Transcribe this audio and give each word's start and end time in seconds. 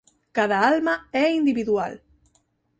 Cada 0.37 0.57
alma 0.69 0.95
é 1.13 1.25
individual. 1.31 1.93